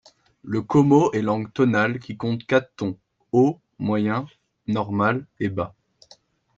Le 0.41 0.63
komo 0.63 1.11
est 1.11 1.21
langue 1.21 1.53
tonale 1.53 1.99
qui 1.99 2.17
compte 2.17 2.43
quatre 2.47 2.73
tons, 2.75 2.97
haut, 3.33 3.59
moyen, 3.77 4.25
normal 4.65 5.27
et 5.39 5.49
bas. 5.49 5.75